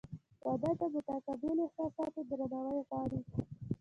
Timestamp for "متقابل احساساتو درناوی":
0.93-2.81